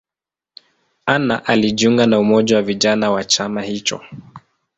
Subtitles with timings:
[1.05, 4.01] Anna alijiunga na umoja wa vijana wa chama hicho.